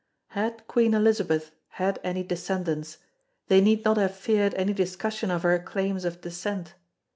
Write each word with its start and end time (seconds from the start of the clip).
Had 0.29 0.65
Queen 0.65 0.95
Elizabeth 0.95 1.51
had 1.77 1.99
any 2.03 2.23
descendants, 2.23 2.97
they 3.49 3.61
need 3.61 3.85
not 3.85 3.97
have 3.97 4.15
feared 4.17 4.55
any 4.55 4.73
discussion 4.73 5.29
of 5.29 5.43
her 5.43 5.59
claims 5.59 6.05
of 6.05 6.21
descent. 6.21 6.73